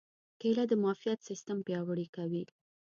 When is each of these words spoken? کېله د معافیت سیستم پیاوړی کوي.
کېله 0.39 0.63
د 0.67 0.73
معافیت 0.83 1.19
سیستم 1.29 1.57
پیاوړی 1.67 2.07
کوي. 2.15 2.43